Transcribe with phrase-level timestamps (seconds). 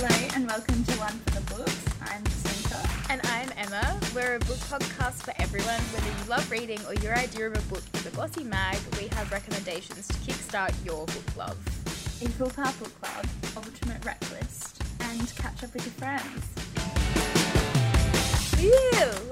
[0.00, 1.84] Hello and welcome to One for the Books.
[2.02, 2.88] I'm Jacinta.
[3.10, 3.98] And I'm Emma.
[4.14, 5.80] We're a book podcast for everyone.
[5.90, 9.08] Whether you love reading or your idea of a book is a glossy mag, we
[9.08, 11.58] have recommendations to kickstart your book love.
[12.22, 13.26] Equal Power Book Club,
[13.56, 16.46] Ultimate Rec List, and catch up with your friends.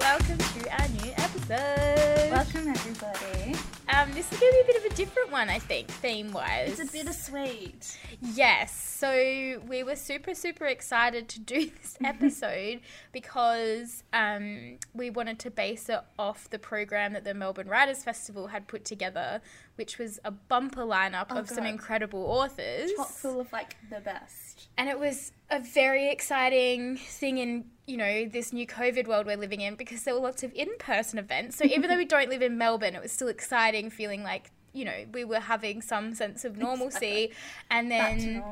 [0.01, 1.26] Welcome to our new episode.
[1.49, 3.55] Welcome everybody.
[3.87, 6.31] Um, this is going to be a bit of a different one, I think, theme
[6.33, 6.77] wise.
[6.77, 7.97] It's a bittersweet.
[8.21, 8.75] Yes.
[8.75, 12.81] So we were super, super excited to do this episode
[13.13, 18.47] because um, we wanted to base it off the program that the Melbourne Writers Festival
[18.47, 19.41] had put together,
[19.75, 22.91] which was a bumper lineup Oh, of some incredible authors.
[22.97, 24.46] Chock full of like the best.
[24.77, 29.37] And it was a very exciting thing in, you know, this new COVID world we're
[29.37, 31.57] living in because there were lots of in person events.
[31.57, 34.85] So even though we don't live in Melbourne, it was still exciting feeling like, you
[34.85, 37.31] know, we were having some sense of normalcy.
[37.71, 38.43] And then,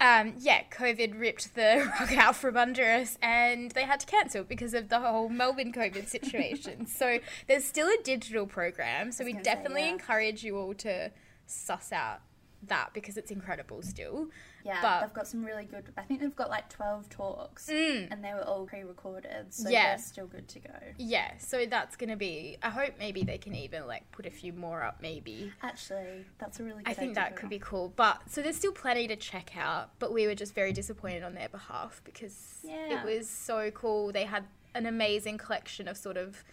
[0.00, 4.42] um, yeah, COVID ripped the rug out from under us and they had to cancel
[4.42, 6.86] because of the whole Melbourne COVID situation.
[6.86, 9.12] so there's still a digital program.
[9.12, 9.92] So we gonna say, definitely yeah.
[9.92, 11.12] encourage you all to
[11.46, 12.20] suss out
[12.68, 14.28] that because it's incredible still.
[14.66, 15.92] Yeah, But- they've got some really good.
[15.96, 18.08] I think they've got like twelve talks, Mm.
[18.10, 19.90] and they were all pre-recorded, so Yeah.
[19.90, 20.74] they're still good to go.
[20.98, 22.58] Yeah, so that's gonna be.
[22.62, 25.00] I hope maybe they can even like put a few more up.
[25.00, 26.82] Maybe Actually, that's a really.
[26.82, 27.90] good I think that could be cool.
[27.94, 29.98] But so there's still plenty to check out.
[29.98, 33.00] But we were just very disappointed on their behalf because Yeah.
[33.00, 34.10] it was so cool.
[34.12, 36.44] They had an amazing collection of sort of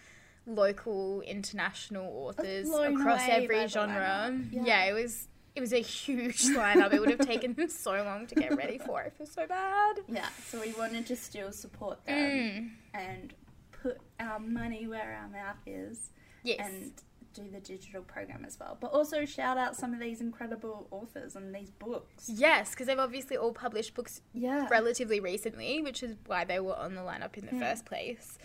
[0.46, 4.38] local, international authors across every genre.
[4.50, 4.62] Yeah.
[4.64, 4.84] Yeah.
[4.84, 5.28] it was.
[5.54, 6.92] It was a huge lineup.
[6.92, 9.02] it would have taken them so long to get ready for.
[9.02, 10.00] I feel so bad.
[10.08, 12.70] Yeah, so we wanted to still support them Mm.
[12.94, 13.34] and
[13.70, 16.10] put our money where our mouth is
[16.42, 16.58] Yes.
[16.60, 16.92] and
[17.34, 18.76] do the digital program as well.
[18.80, 22.28] But also shout out some of these incredible authors and these books.
[22.28, 24.66] Yes, because they've obviously all published books Yeah.
[24.70, 27.60] relatively recently, which is why they were on the lineup in the Hmm.
[27.60, 28.38] first place.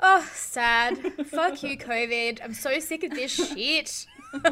[0.00, 0.96] Oh, sad.
[1.26, 2.40] Fuck you, COVID.
[2.42, 4.06] I'm so sick of this shit.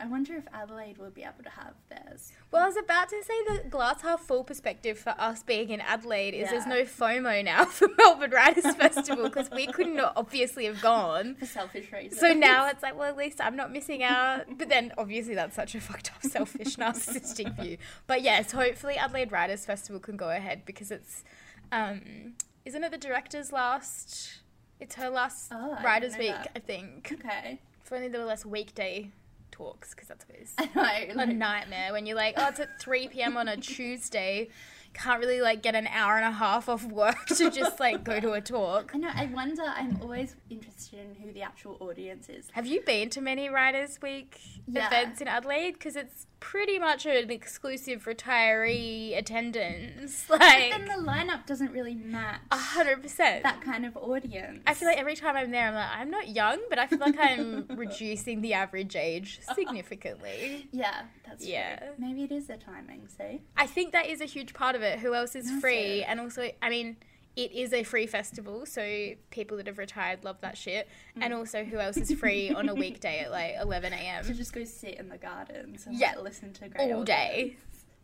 [0.00, 2.32] I wonder if Adelaide will be able to have theirs.
[2.50, 5.80] well, I was about to say the glass half full perspective for us being in
[5.80, 10.80] Adelaide is there's no FOMO now for Melbourne Writers Festival because we couldn't obviously have
[10.80, 11.34] gone.
[11.36, 12.18] For selfish reasons.
[12.20, 14.46] So now it's like, well, at least I'm not missing out.
[14.58, 17.76] But then obviously that's such a fucked up, selfish, narcissistic view.
[18.06, 21.24] But yes, hopefully Adelaide Writers Festival can go ahead because it's,
[21.72, 24.40] um, isn't it the director's last?
[24.78, 26.52] It's her last Oh, Writers Week, that.
[26.56, 27.12] I think.
[27.12, 27.60] Okay.
[27.90, 29.10] If only there were less weekday
[29.50, 31.22] talks because that's always I know.
[31.24, 33.36] a nightmare when you're like, oh, it's at 3 p.m.
[33.36, 34.48] on a Tuesday.
[34.94, 38.20] Can't really like get an hour and a half off work to just like go
[38.20, 38.92] to a talk.
[38.94, 39.10] I know.
[39.12, 39.62] I wonder.
[39.66, 42.46] I'm always interested in who the actual audience is.
[42.52, 44.86] Have you been to many Writers Week Yeah.
[44.86, 45.72] events in Adelaide?
[45.72, 49.18] Because it's pretty much an exclusive retiree mm.
[49.18, 50.24] attendance.
[50.28, 53.42] But Like, then the lineup doesn't really match a hundred percent.
[53.44, 54.62] that kind of audience.
[54.66, 56.98] I feel like every time I'm there, I'm like, I'm not young, but I feel
[56.98, 60.68] like I'm reducing the average age significantly.
[60.72, 61.76] Yeah, that's Yeah.
[61.78, 61.88] true.
[61.98, 63.40] Maybe it is the timing, see?
[63.56, 64.98] I think that is a huge part of it.
[65.00, 66.00] Who else is That's free?
[66.00, 66.06] it.
[66.08, 66.96] And also, I mean,
[67.44, 70.88] it is a free festival, so people that have retired love that shit.
[71.16, 71.22] Mm.
[71.24, 74.24] And also, who else is free on a weekday at like 11 a.m.?
[74.30, 76.12] To just go sit in the gardens and Yeah.
[76.16, 77.56] like, listen to great all day?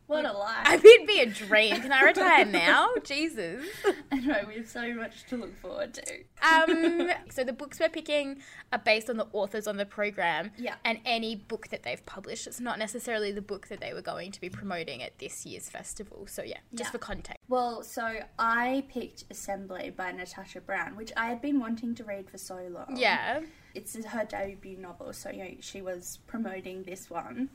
[0.07, 0.55] What a life.
[0.65, 1.81] I mean, it'd be a dream.
[1.81, 2.91] Can I retire now?
[3.05, 3.67] Jesus.
[4.13, 6.15] I know, we have so much to look forward to.
[6.49, 8.41] Um, so the books we're picking
[8.73, 10.77] are based on the authors on the program Yeah.
[10.85, 12.47] and any book that they've published.
[12.47, 15.69] It's not necessarily the book that they were going to be promoting at this year's
[15.69, 16.27] festival.
[16.29, 16.93] So yeah, just Yeah.
[16.93, 17.41] for context.
[17.49, 22.31] Well, so I picked Assembly by Natasha Brown, which I had been wanting to read
[22.31, 22.97] for so long.
[22.97, 23.41] Yeah.
[23.75, 27.51] It's her debut novel, so you know, she was promoting this one.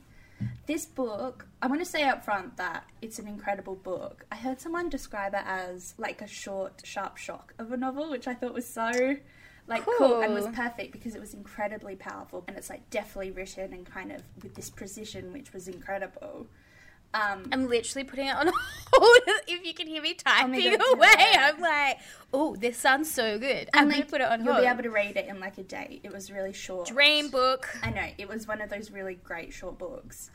[0.65, 4.25] This book, I want to say up front that it's an incredible book.
[4.31, 8.27] I heard someone describe it as like a short, sharp shock of a novel, which
[8.27, 9.17] I thought was so
[9.67, 13.73] like cool, and was perfect because it was incredibly powerful and it's like deftly written
[13.73, 16.47] and kind of with this precision, which was incredible.
[17.13, 18.47] Um, I'm literally putting it on
[18.93, 19.17] hold.
[19.47, 21.15] if you can hear me typing God, do away.
[21.37, 21.99] I'm like,
[22.33, 23.69] oh, this sounds so good.
[23.73, 24.63] I'm like, to put it on you'll hold.
[24.63, 25.99] be able to read it in like a day.
[26.03, 26.87] It was really short.
[26.87, 27.67] Dream book.
[27.83, 30.31] I know, it was one of those really great short books.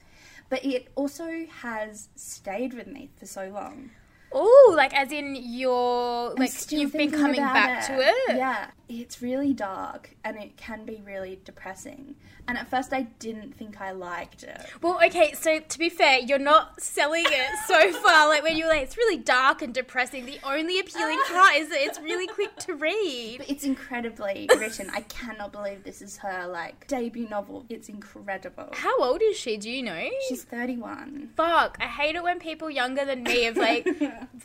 [0.48, 3.90] But it also has stayed with me for so long.
[4.38, 8.36] Oh, like as in you're like you've been coming back to it.
[8.36, 12.16] Yeah, it's really dark and it can be really depressing.
[12.48, 14.60] And at first, I didn't think I liked it.
[14.80, 18.28] Well, okay, so to be fair, you're not selling it so far.
[18.28, 20.26] Like when you're like, it's really dark and depressing.
[20.26, 23.38] The only appealing part is that it's really quick to read.
[23.38, 24.90] But it's incredibly written.
[24.90, 27.64] I cannot believe this is her like debut novel.
[27.68, 28.68] It's incredible.
[28.72, 29.56] How old is she?
[29.56, 30.08] Do you know?
[30.28, 31.30] She's 31.
[31.36, 33.88] Fuck, I hate it when people younger than me are like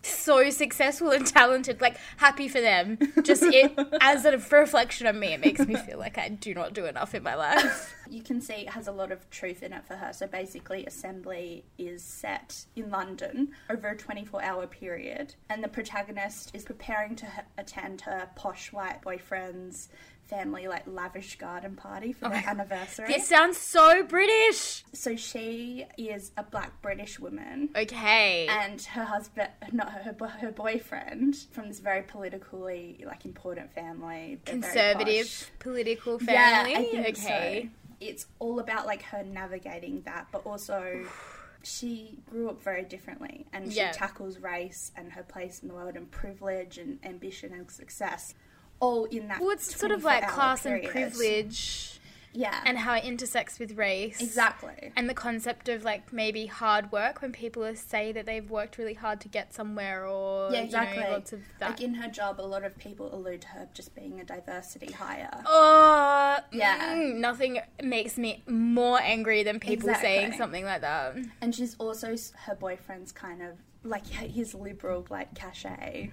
[0.04, 1.82] so successful and talented.
[1.82, 2.98] Like, happy for them.
[3.24, 6.74] Just it as a reflection of me, it makes me feel like I do not
[6.74, 7.96] do enough in my life.
[8.10, 10.12] You can see it has a lot of truth in it for her.
[10.14, 16.52] So basically, Assembly is set in London over a 24 hour period, and the protagonist
[16.54, 19.90] is preparing to attend her posh white boyfriend's
[20.32, 23.06] family, like lavish garden party for their anniversary.
[23.08, 24.84] This sounds so British.
[24.94, 27.70] So she is a black British woman.
[27.76, 28.48] Okay.
[28.50, 34.40] and her husband, not her, bo- her boyfriend, from this very politically like important family,
[34.46, 36.76] Conservative political Yeah, family.
[36.76, 37.64] I think okay.
[37.64, 37.70] so.
[38.00, 41.06] It's all about like her navigating that, but also
[41.64, 43.92] she grew up very differently, and she Yeah.
[43.92, 48.34] tackles race and her place in the world, and privilege and ambition and success,
[48.82, 49.40] all in that.
[49.40, 50.84] Well, it's sort of like class period.
[50.84, 51.88] and privilege
[52.34, 54.22] yeah, and how it intersects with race.
[54.22, 54.94] exactly.
[54.96, 58.94] And the concept of like maybe hard work when people say that they've worked really
[58.94, 60.98] hard to get somewhere or Yeah, exactly.
[61.00, 61.72] you know, lots of that.
[61.72, 64.94] Like in her job, a lot of people allude to her just being a diversity
[64.94, 65.44] hire.
[65.46, 66.96] Oh, Yeah.
[66.96, 71.18] mm, nothing makes me more angry than people saying something like that.
[71.42, 76.12] And she's also her boyfriend's kind of like his liberal like cachet.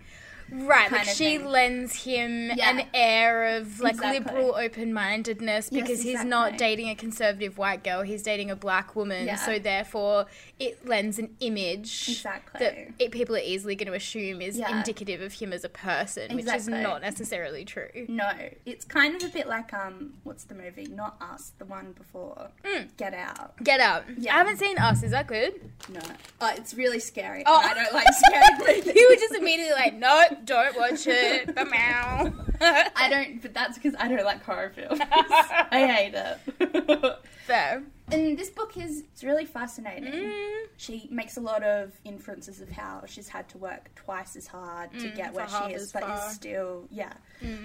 [0.51, 1.45] Right, like she thing.
[1.47, 2.71] lends him Yeah.
[2.71, 4.19] an air of like Exactly.
[4.35, 8.97] liberal open-mindedness Yes, because he's not dating a conservative white girl, he's dating a black
[8.97, 9.27] woman.
[9.27, 9.37] Yeah.
[9.37, 10.27] So therefore,
[10.59, 12.59] it lends an image Exactly.
[12.61, 14.77] that it, people are easily going to assume is Yeah.
[14.77, 18.07] indicative of him as a person, which is not necessarily true.
[18.09, 18.31] No,
[18.67, 20.87] it's kind of a bit like um, what's the movie?
[20.87, 22.49] Not Us, the one before.
[22.97, 23.63] Get Out.
[23.63, 24.05] Get out.
[24.17, 24.35] Yeah.
[24.35, 25.03] I haven't seen Us.
[25.03, 25.55] Is that good?
[25.89, 26.01] No,
[26.41, 27.43] oh, it's really scary.
[27.47, 27.57] Oh.
[27.57, 28.95] I don't like scary movies.
[28.99, 31.55] You were just immediately like, no, don't watch it.
[31.71, 32.33] Meow.
[32.61, 35.01] I don't, but that's because I don't like horror films.
[35.11, 37.19] I hate it.
[37.47, 37.83] Fair.
[38.11, 40.13] and this book is it's really fascinating.
[40.13, 40.53] Mm.
[40.77, 44.93] She makes a lot of inferences of how she's had to work twice as hard
[44.99, 46.17] to get where she is, but far.
[46.17, 47.15] is still yeah,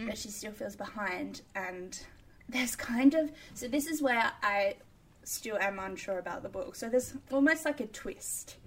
[0.06, 1.42] but she still feels behind.
[1.56, 2.00] And
[2.48, 4.76] there's kind of so this is where I
[5.24, 6.76] still am unsure about the book.
[6.76, 8.58] So there's almost like a twist,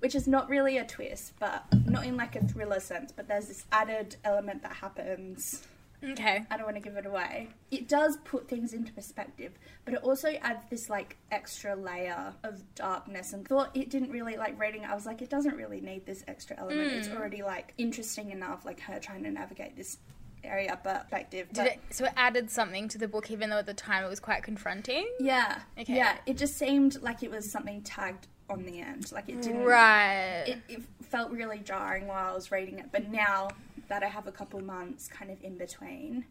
[0.00, 3.12] which is not really a twist, but not in like a thriller sense.
[3.12, 5.66] But there's this added element that happens.
[6.04, 6.44] Okay.
[6.50, 7.48] I don't want to give it away.
[7.70, 9.52] It does put things into perspective,
[9.84, 13.32] but it also adds this like extra layer of darkness.
[13.32, 14.82] And thought it didn't really like reading.
[14.82, 16.92] it, I was like, it doesn't really need this extra element.
[16.92, 17.16] It's mm.
[17.16, 19.98] already like interesting enough, like her trying to navigate this
[20.46, 21.48] area, perspective.
[21.52, 24.08] Did it, so it added something to the book, even though at the time it
[24.08, 25.08] was quite confronting.
[25.20, 25.96] Yeah, Okay.
[25.96, 26.16] yeah.
[26.26, 29.10] It just seemed like it was something tagged on the end.
[29.12, 29.64] Like it didn't.
[29.64, 30.44] Right.
[30.46, 33.48] It, it felt really jarring while I was reading it, but now
[33.88, 36.24] that I have a couple months kind of in between,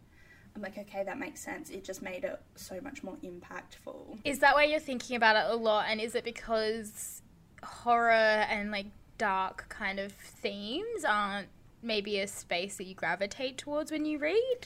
[0.56, 1.70] I'm like, okay, that makes sense.
[1.70, 4.20] It just made it so much more impactful.
[4.24, 5.86] is that why you're thinking about it a lot?
[5.90, 7.22] And is it because
[7.64, 11.48] horror and like dark kind of themes aren't
[11.86, 14.58] maybe a space that you gravitate towards when you read?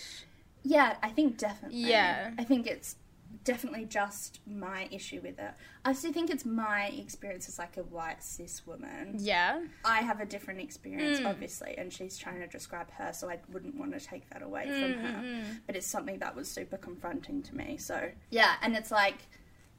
[0.63, 1.79] Yeah, I think definitely.
[1.79, 2.31] Yeah.
[2.37, 2.95] I think it's
[3.43, 5.51] definitely just my issue with it.
[5.85, 9.15] I still think it's my experience as like a white cis woman.
[9.17, 9.61] Yeah.
[9.85, 11.27] I have a different experience, Mm.
[11.27, 14.65] obviously, and she's trying to describe her, so I wouldn't want to take that away
[14.67, 15.43] Mm, from her.
[15.67, 17.77] But it's something that was super confronting to me.
[17.77, 19.17] So yeah, and it's like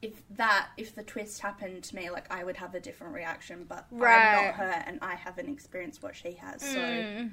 [0.02, 3.67] if that if the twist happened to me, like I would have a different reaction.
[3.69, 4.32] But I'm Right.
[4.32, 6.63] not her, and I haven't experienced what she has.
[6.63, 7.31] So Mm.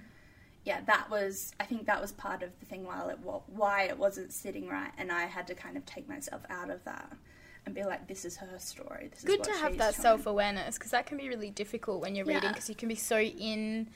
[0.66, 3.98] yeah, that was I think that was part of the thing while it why it
[3.98, 7.12] wasn't sitting right, and I had to kind of take myself out of that
[7.66, 9.08] and be like, this is her story.
[9.10, 12.16] This is Good to have that self awareness because that can be really difficult when
[12.16, 13.90] you're reading because you can be so in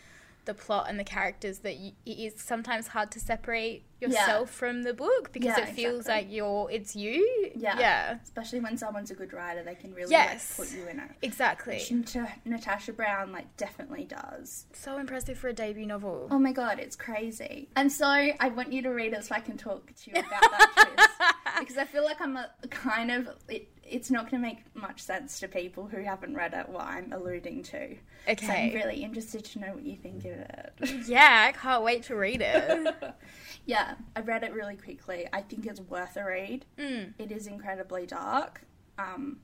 [0.46, 4.82] the plot and the characters that you, it is sometimes hard to separate yourself from
[4.82, 6.26] the book because Yeah, it feels exactly.
[6.26, 7.52] like you're it's you.
[7.56, 7.78] Yeah.
[7.80, 8.18] Yeah.
[8.24, 10.58] Especially when someone's a good writer, they can really Yes.
[10.58, 11.10] like, put you in it.
[11.22, 11.76] Exactly.
[11.76, 14.66] Which Natasha Brown like definitely does.
[14.74, 16.28] So impressive for a debut novel.
[16.32, 17.70] Oh my god, it's crazy.
[17.76, 20.32] And so I want you to read it so I can talk to you about
[20.42, 21.10] that twist
[21.60, 25.02] because I feel like I'm a kind of it, it's not going to make much
[25.02, 27.96] sense to people who haven't read it what I'm alluding to.
[27.96, 28.70] So Okay.
[28.70, 30.74] I'm really interested to know what you think of it.
[31.08, 32.96] Yeah, I can't wait to read it.
[33.66, 35.28] yeah, I read it really quickly.
[35.34, 36.66] I think it's worth a read.
[36.78, 37.14] Mm.
[37.20, 38.62] It is incredibly dark.
[38.98, 39.38] Um,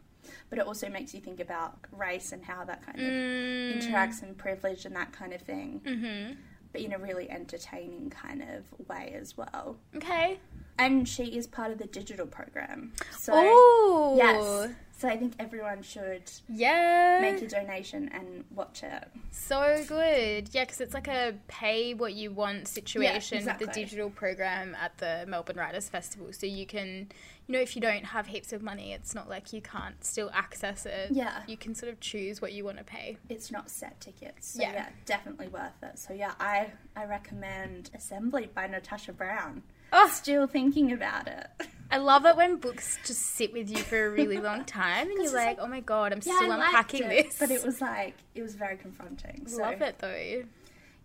[0.50, 3.77] but it also makes you think about race and how that kind of Mm.
[3.82, 6.34] interacts and privilege and that kind of thing, Mm-hmm.
[6.77, 9.77] But in a really entertaining kind of way as well.
[9.96, 10.39] Okay.
[10.77, 12.93] And she is part of the digital program.
[13.17, 14.13] So, Oh.
[14.15, 14.72] yes.
[14.98, 17.20] So I think everyone should Yeah.
[17.22, 19.08] make a donation and watch it.
[19.30, 20.50] So good.
[20.54, 24.98] Yeah, because it's like a pay what you want situation with the digital program at
[24.98, 26.34] the Melbourne Writers Festival.
[26.34, 27.10] So you can,
[27.46, 30.32] you know, if you don't have heaps of money, it's not like you can't still
[30.34, 31.12] access it.
[31.12, 31.44] Yeah.
[31.46, 33.18] You can sort of choose what you want to pay.
[33.30, 34.48] It's not set tickets.
[34.54, 34.72] So Yeah.
[34.74, 34.89] yeah.
[35.06, 36.00] definitely worth it.
[36.00, 39.62] So yeah, I, I recommend Assembly by Natasha Brown.
[39.94, 41.48] Oh, Still thinking about it.
[41.89, 45.24] I love it when books just sit with you for a really long time and
[45.24, 47.39] you're like, like- oh my god, I'm Yeah, still I unpacking it, this.
[47.39, 49.48] But it was like, it was very confronting.
[49.48, 50.44] So, Love it though.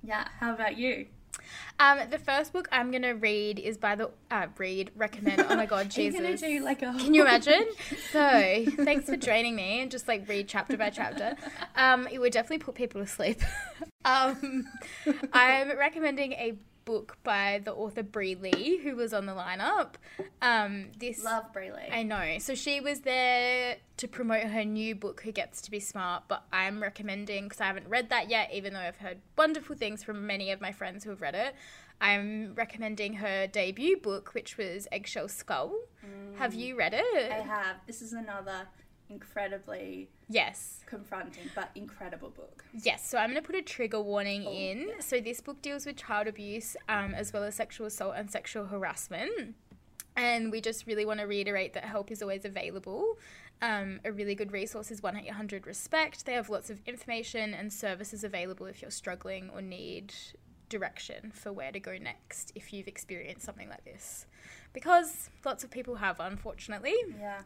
[0.03, 1.07] Yeah, how about you?
[1.79, 5.41] Um, the first book I'm gonna read is by the uh, read recommend.
[5.49, 6.41] Oh my god, Jesus!
[6.41, 7.65] do like a Can you imagine?
[8.13, 11.35] So, thanks for joining me and just like read chapter by chapter.
[11.77, 13.41] Um, it would definitely put people to sleep.
[14.05, 14.67] um,
[15.33, 19.95] I'm recommending a book by the author Bri Lee, who was on the lineup.
[20.41, 21.89] Um, this Love Bri Lee.
[21.93, 22.37] I know.
[22.39, 26.45] So she was there to promote her new book, Who Gets to Be Smart, but
[26.53, 30.27] I'm recommending, because I haven't read that yet, even though I've heard wonderful things from
[30.27, 31.55] many of my friends who have read it.
[32.01, 35.73] I'm recommending her debut book, which was Eggshell Skull.
[36.37, 37.31] Have you read it?
[37.31, 37.77] I have.
[37.87, 38.67] This is another
[39.13, 40.81] incredibly Yes.
[40.87, 42.65] confronting but incredible book.
[42.83, 44.89] Yes, so I'm going to put a trigger warning Oh, in.
[44.89, 45.01] yeah.
[45.01, 48.67] So this book deals with child abuse um, as well as sexual assault and sexual
[48.67, 49.55] harassment.
[50.17, 53.17] And we just really want to reiterate that help is always available.
[53.63, 56.27] Um, a really good resource is 1 800 RESPECT.
[56.27, 60.13] They have lots of information and services available if you're struggling or need
[60.69, 64.27] direction for where to go next if you've experienced something like this.
[64.73, 66.95] Because lots of people have, unfortunately.
[67.21, 67.43] Yeah.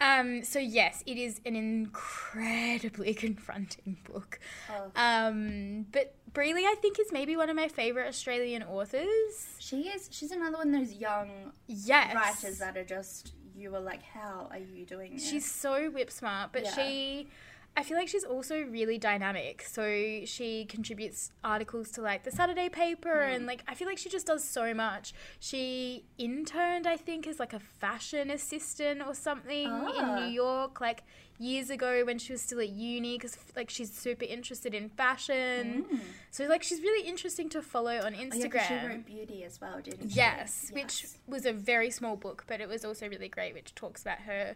[0.00, 4.38] Um, so yes, it is an incredibly confronting book.
[4.70, 4.90] Oh.
[4.96, 9.54] Um, but Bri Lee, I think, is maybe one of my favorite Australian authors.
[9.58, 10.08] She is.
[10.12, 13.32] She's another one of those young Yes, writers that are just.
[13.56, 15.30] You were like, how are you doing this?
[15.30, 16.74] she's so whip smart, but Yeah.
[16.74, 17.28] she.
[17.76, 19.62] I feel like she's also really dynamic.
[19.62, 23.34] So she contributes articles to like the Saturday paper Mm.
[23.34, 25.12] and like I feel like she just does so much.
[25.40, 30.20] She interned, I think, as like a fashion assistant or something in Ah.
[30.20, 31.02] New York like
[31.40, 35.84] years ago when she was still at uni cuz like she's super interested in fashion.
[35.90, 36.00] Mm.
[36.30, 38.68] So like she's really interesting to follow on Oh, yeah, Instagram.
[38.68, 40.16] she wrote Beauty as well, didn't she?
[40.16, 44.02] Yes, which was a very small book, but it was also really great, which talks
[44.02, 44.54] about her,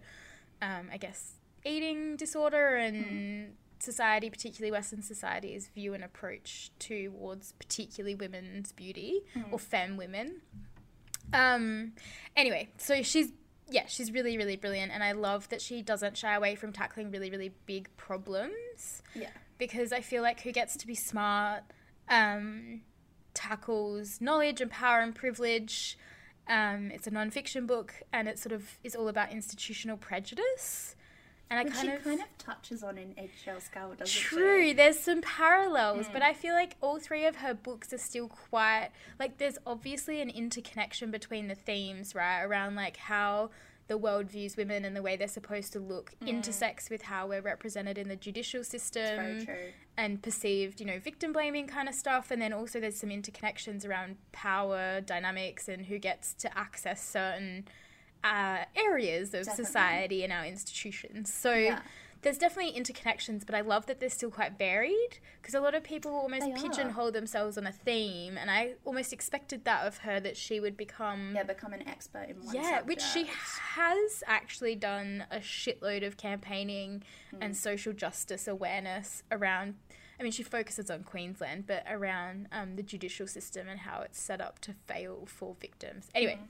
[0.62, 1.32] um, I guess,
[1.68, 9.20] eating disorder and society, particularly Western society's view and approach towards particularly women's beauty
[9.52, 10.40] or femme women.
[11.32, 11.92] Um,
[12.37, 13.32] anyway, so she's
[13.70, 17.10] yeah, she's really really brilliant, and I love that she doesn't shy away from tackling
[17.10, 19.28] really really big problems Yeah.
[19.58, 21.64] because I feel like Who Gets to Be Smart
[22.08, 22.80] um,
[23.34, 25.98] tackles knowledge and power and privilege.
[26.48, 30.96] Um, it's a non-fiction book, and it sort of is all about institutional prejudice.
[31.50, 34.08] And I Which kind of kind of touches on in Eggshell Skull, doesn't it?
[34.10, 34.72] True, she?
[34.74, 36.12] there's some parallels, Mm.
[36.12, 40.20] but I feel like all three of her books are still quite like there's obviously
[40.20, 42.42] an interconnection between the themes, right?
[42.42, 43.50] Around like how
[43.86, 47.40] the world views women and the way they're supposed to look intersects with how we're
[47.40, 49.72] represented in the judicial system Mm.
[49.96, 52.30] And perceived, you know, victim blaming kind of stuff.
[52.30, 57.66] And then also there's some interconnections around power dynamics and who gets to access certain
[58.25, 59.64] uh, areas of Definitely.
[59.64, 61.32] society and our institutions.
[61.32, 61.80] So Yeah.
[62.22, 65.84] there's definitely interconnections, but I love that they're still quite varied because a lot of
[65.84, 66.56] people almost They are.
[66.56, 68.37] pigeonhole themselves on a theme.
[68.37, 71.32] And I almost expected that of her that she would become.
[71.37, 76.16] Yeah, become an expert in one Yeah, which she has actually done a shitload of
[76.16, 77.42] campaigning Hmm.
[77.42, 79.76] and social justice awareness around.
[80.18, 84.20] I mean, she focuses on Queensland, but around um, the judicial system and how it's
[84.20, 86.08] set up to fail for victims.
[86.12, 86.44] Anyway, Hmm.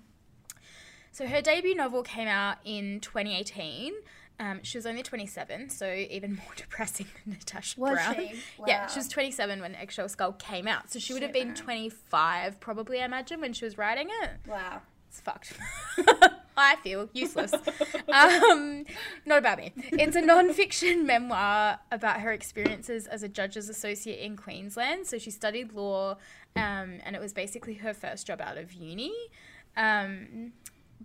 [1.12, 3.94] So her debut novel came out in 2018.
[4.40, 8.14] Um, she was only 27, so even more depressing than Natasha Was Brown.
[8.14, 8.40] she?
[8.66, 12.60] Yeah, she was 27 when Eggshell Skull came out, so she would have been 25
[12.60, 14.30] probably, I imagine, when she was writing it.
[14.46, 14.82] Wow.
[15.08, 15.54] It's fucked.
[16.56, 17.52] I feel useless.
[18.12, 18.84] um,
[19.24, 19.72] not about me.
[19.76, 25.06] It's a non-fiction memoir about her experiences as a judge's associate in Queensland.
[25.06, 26.16] So she studied law,
[26.56, 29.14] um, and it was basically her first job out of uni.
[29.76, 30.52] Um,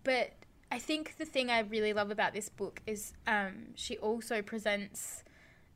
[0.03, 0.31] but
[0.71, 5.23] I think the thing I really love about this book is um, she also presents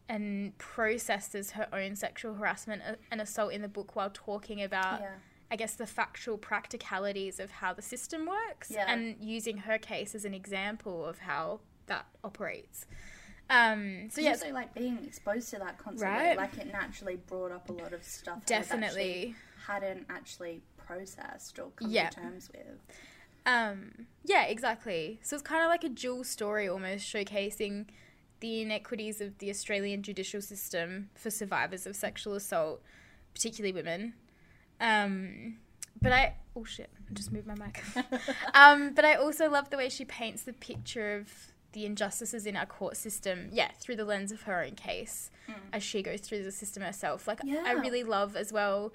[0.09, 2.81] and processes her own sexual harassment
[3.12, 5.12] and assault in the book while talking about yeah.
[5.51, 8.91] I guess the factual practicalities of how the system works Yeah.
[8.91, 12.86] and using her case as an example of how that operates.
[13.50, 16.38] Um, so yeah, also like being exposed to that constantly, Right.
[16.38, 19.36] like it naturally brought up a lot of stuff that I've actually definitely.
[19.67, 22.09] hadn't actually processed or come Yeah.
[22.09, 22.79] to terms with.
[23.48, 25.20] Um, yeah, exactly.
[25.24, 27.86] So it's kind of like a dual story almost showcasing
[28.42, 32.84] the inequities of the Australian judicial system for survivors of sexual assault,
[33.34, 34.13] particularly women.
[34.82, 35.58] Um,
[36.00, 37.82] but I, oh shit, I just moved my mic.
[38.54, 41.32] um, but I also love the way she paints the picture of
[41.72, 45.32] the injustices in our court system, yeah, through the lens of her own case
[45.72, 47.27] as she goes through the system herself.
[47.27, 48.94] Like, I really love as well,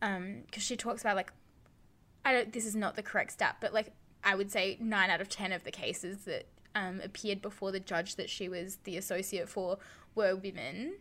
[0.00, 1.32] because she talks about, like,
[2.24, 5.20] I don't, this is not the correct stat, but like, I would say nine out
[5.20, 8.96] of 10 of the cases that um, appeared before the judge that she was the
[8.96, 9.78] associate for
[10.14, 10.96] were women.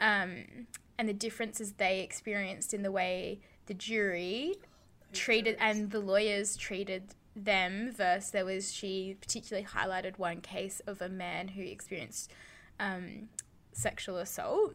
[0.00, 0.66] Um,
[0.98, 4.54] and the differences they experienced in the way the jury
[5.12, 11.02] treated and the lawyers treated them versus there was she particularly highlighted one case of
[11.02, 12.32] a man who experienced
[12.80, 13.28] um,
[13.72, 14.72] sexual assault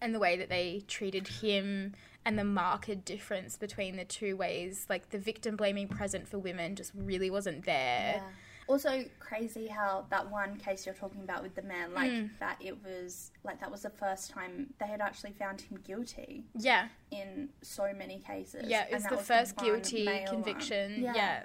[0.00, 1.92] and the way that they treated him
[2.24, 6.76] and the marked difference between the two ways like the victim blaming present for women
[6.76, 8.22] just really wasn't there Yeah.
[8.68, 12.30] Also crazy how that one case you're talking about with the man, like Mm.
[12.38, 16.44] that it was like that was the first time they had actually found him guilty
[16.54, 18.66] yeah in so many cases.
[18.68, 21.02] Yeah, it was the was first one guilty conviction.
[21.02, 21.14] Yeah.
[21.16, 21.42] Yeah.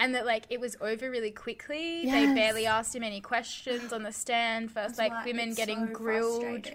[0.00, 2.06] And that like it was over really quickly.
[2.06, 2.12] Yes.
[2.12, 4.72] They barely asked him any questions on the stand.
[4.72, 6.66] First like women getting so grilled.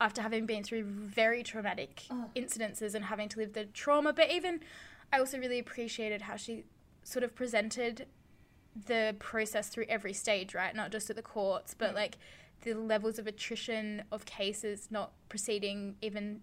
[0.00, 2.30] After having been through very traumatic Oh.
[2.34, 4.12] incidences and having to live the trauma.
[4.12, 4.60] But even
[5.12, 6.64] I also really appreciated how she
[7.02, 8.06] sort of presented
[8.86, 10.74] the process through every stage, right?
[10.74, 11.94] Not just at the courts, but Mm.
[11.96, 12.18] like
[12.62, 16.42] the levels of attrition of cases not proceeding even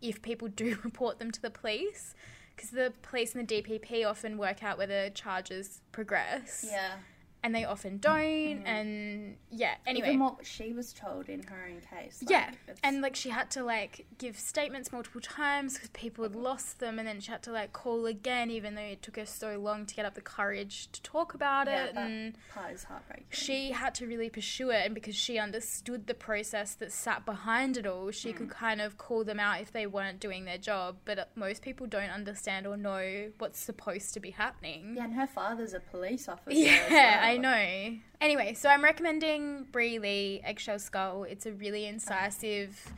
[0.00, 2.14] if people do report them to the police.
[2.54, 6.64] Because the police and the DPP often work out whether charges progress.
[6.66, 6.98] Yeah.
[7.42, 8.16] And they often don't.
[8.16, 8.66] Mhm.
[8.66, 10.08] And yeah, anyway.
[10.08, 12.20] Even what she was told in her own case.
[12.22, 16.24] like, Yeah, it's- and like she had to like give statements multiple times because people
[16.24, 19.14] had lost them, and then she had to like call again, even though it took
[19.16, 21.94] her so long to get up the courage to talk about Yeah, it.
[21.94, 23.26] that- And part is heartbreaking.
[23.30, 27.76] she had to really pursue it, and because she understood the process that sat behind
[27.76, 28.36] it all, she Mm.
[28.38, 30.96] could kind of call them out if they weren't doing their job.
[31.04, 34.94] But uh, most people don't understand or know what's supposed to be happening.
[34.96, 36.46] Yeah, and her father's a police officer.
[36.56, 37.25] Yeah.
[37.26, 37.96] I know.
[38.20, 41.24] Anyway, so I'm recommending Bri Lee, Eggshell Skull.
[41.24, 42.92] It's a really incisive,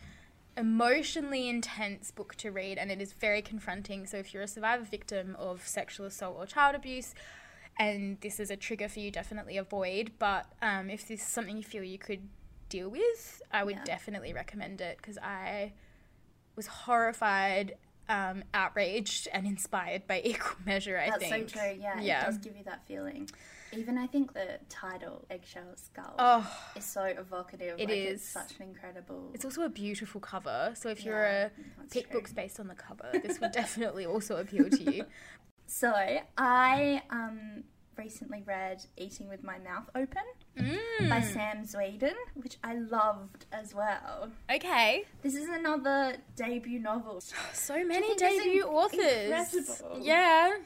[0.56, 4.06] emotionally intense book to read, and it is very confronting.
[4.06, 7.14] So if you're a survivor victim of sexual assault or child abuse,
[7.78, 10.12] and this is a trigger for you, definitely avoid.
[10.18, 12.20] But um, if this is something you feel you could
[12.68, 13.84] deal with, I would Yeah.
[13.84, 15.72] definitely recommend it because I
[16.56, 17.76] was horrified,
[18.08, 20.98] um, outraged, and inspired by equal measure.
[20.98, 21.48] I That's think.
[21.50, 21.78] so true.
[21.80, 22.22] Yeah, Yeah.
[22.22, 23.28] it does give you that feeling.
[23.72, 27.74] Even I think the title "Eggshell Skull" Oh, is so evocative.
[27.78, 28.14] It like, is.
[28.20, 29.30] It's such an incredible.
[29.34, 30.72] It's also a beautiful cover.
[30.74, 31.50] So if you're a
[31.90, 32.20] pick true.
[32.20, 35.04] books based on the cover, this would definitely also appeal to you.
[35.66, 35.92] So
[36.38, 37.64] I um
[37.96, 40.22] recently read "Eating with My Mouth Open"
[40.56, 41.32] by Mm.
[41.32, 44.30] Sam Zweden, which I loved as well.
[44.50, 45.04] Okay.
[45.22, 47.20] This is another debut novel.
[47.52, 49.54] So many debut authors.
[49.54, 50.00] incredible.
[50.00, 50.56] Yeah.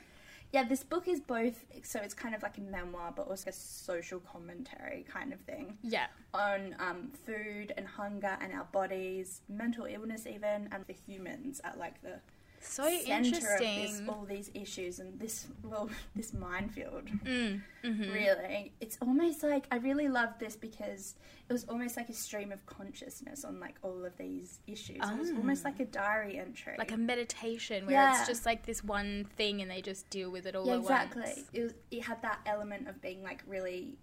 [0.52, 3.52] Yeah, this book is both so it's kind of like a memoir, but also a
[3.52, 5.78] social commentary kind of thing.
[5.82, 6.06] Yeah.
[6.34, 11.78] on um, food and hunger and our bodies, mental illness, even, and the humans at
[11.78, 12.20] like the
[12.64, 14.08] So of this, interesting.
[14.08, 17.06] all these issues and this well, this minefield.
[17.24, 17.62] Mm.
[17.84, 21.14] hmm Really, it's almost like I really loved this because
[21.48, 24.96] it was almost like a stream of consciousness on like all of these issues.
[25.02, 25.68] It was almost Ah.
[25.70, 28.18] like a diary entry, Like a meditation where Yeah.
[28.18, 30.78] it's just like this one thing and they just deal with it all yeah, at
[30.80, 31.22] exactly.
[31.22, 31.44] once.
[31.52, 31.74] It was.
[31.90, 33.98] It had that element of being like really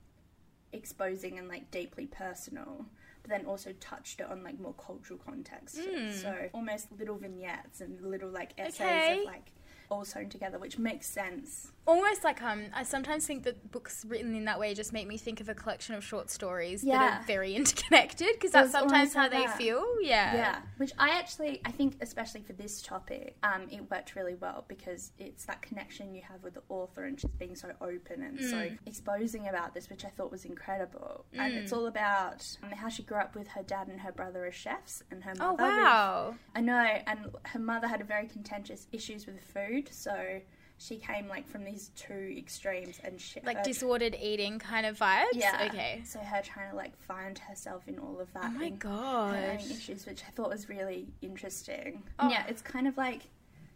[0.73, 2.85] exposing and like deeply personal,
[3.21, 5.77] but then also touched it on like more cultural context.
[5.77, 6.13] Mm.
[6.13, 9.19] So almost little vignettes and little like essays Okay.
[9.19, 9.51] of like
[9.89, 11.71] all sewn together, which makes sense.
[11.87, 15.17] Almost like um, I sometimes think that books written in that way just make me
[15.17, 19.23] think of a collection of short stories that are very interconnected because that's sometimes how
[19.23, 19.57] like they that.
[19.57, 19.83] feel.
[20.01, 20.35] Yeah.
[20.35, 24.65] Yeah, which I actually I think especially for this topic, um, it worked really well
[24.67, 28.39] because it's that connection you have with the author and she's being so open and
[28.39, 28.77] so Mm.
[28.85, 31.25] exposing about this, which I thought was incredible.
[31.33, 31.57] And Mm.
[31.57, 34.53] it's all about um, how she grew up with her dad and her brother as
[34.53, 35.63] chefs, and her Oh mother.
[35.63, 36.35] with- wow.
[36.53, 36.75] I know,
[37.07, 40.41] and her mother had a very contentious issues with food, so
[40.77, 44.97] she came like from these two extremes, and she, Like her- disordered eating kind of
[44.97, 45.25] vibes.
[45.33, 46.01] yeah, Okay.
[46.05, 48.45] So her trying to like find herself in all of that.
[48.45, 52.03] Oh my own issues, which I thought was really interesting.
[52.19, 52.29] Oh.
[52.29, 53.23] Yeah, it's kind of like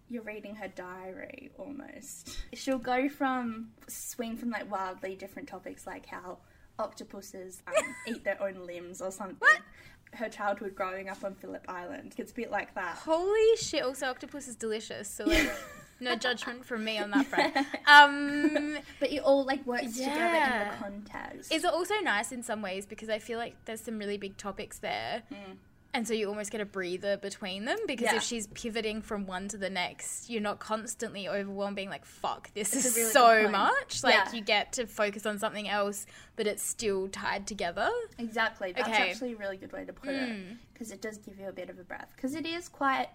[0.10, 2.38] you're reading her diary almost.
[2.54, 6.38] She'll go from swing from like wildly different topics, like how
[6.80, 7.74] octopuses um,
[8.08, 9.38] eat their own limbs or something.
[9.40, 9.60] What?
[10.14, 12.14] Her childhood growing up on Phillip Island.
[12.18, 12.98] It's a bit like that.
[12.98, 13.82] Holy shit!
[13.84, 15.10] Also, octopus is delicious.
[15.10, 15.52] So like,
[16.04, 17.56] no judgment from me on that front.
[17.88, 21.52] Um, But it all like works together in the context.
[21.54, 24.38] is it also nice in some ways because I feel like there's some really big
[24.38, 25.24] topics there.
[25.96, 28.16] And so you almost get a breather between them because Yeah.
[28.16, 32.52] if she's pivoting from one to the next, you're not constantly overwhelmed being like, fuck,
[32.56, 34.04] this It's is really so much.
[34.04, 34.32] Like Yeah.
[34.34, 37.92] you get to focus on something else, but it's still tied together.
[38.18, 38.72] Exactly.
[38.72, 39.12] That's Okay.
[39.12, 40.58] actually a really good way to put it Mm.
[40.74, 42.12] because it does give you a bit of a breath.
[42.16, 43.10] Because it is quite.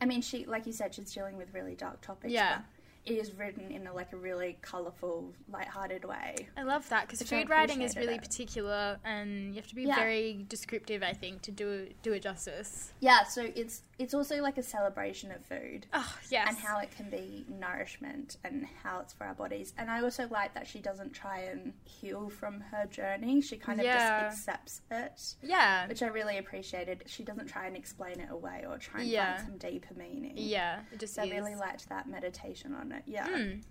[0.00, 2.32] I mean, she, like you said, she's dealing with really dark topics.
[2.32, 2.60] Yeah.
[3.06, 6.34] Is written in a, like a really colourful, light-hearted way.
[6.56, 8.20] I love that because food writing is really it.
[8.22, 9.94] particular and you have to be Yeah.
[9.96, 12.92] very descriptive, I think, to do do it justice.
[13.00, 13.22] Yeah.
[13.24, 15.86] So it's it's also like a celebration of food.
[15.94, 16.48] Oh, yes.
[16.48, 19.72] And how it can be nourishment and how it's for our bodies.
[19.78, 23.40] And I also like that she doesn't try and heal from her journey.
[23.40, 24.24] She kind of Yeah.
[24.28, 25.36] just accepts it.
[25.42, 25.86] yeah.
[25.86, 27.04] Which I really appreciated.
[27.06, 29.36] She doesn't try and explain it away or try and Yeah.
[29.36, 30.34] find some deeper meaning.
[30.36, 30.80] Yeah.
[30.92, 32.95] It just So I really liked that meditation on it.
[33.06, 33.28] Yeah.
[33.28, 33.62] Mm.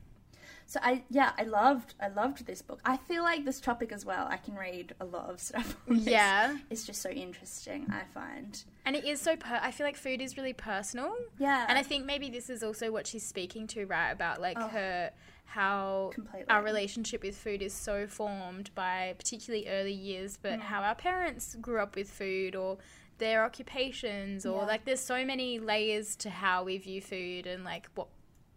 [0.68, 2.80] So I yeah, I loved I loved this book.
[2.84, 4.28] I feel like this topic as well.
[4.28, 5.76] I can read a lot of stuff.
[5.88, 6.58] Yeah.
[6.72, 8.64] It's just so interesting, I find.
[8.86, 11.16] And it is so per- I feel like food is really personal.
[11.38, 11.66] Yeah.
[11.70, 14.10] And I think maybe this is also what she's speaking to, right?
[14.10, 14.68] About like Oh.
[14.70, 15.12] her
[15.48, 16.50] how Completely.
[16.50, 20.62] our relationship with food is so formed by particularly early years, but Mm.
[20.62, 22.80] how our parents grew up with food or
[23.20, 24.68] their occupations or Yeah.
[24.68, 28.08] like there's so many layers to how we view food and like what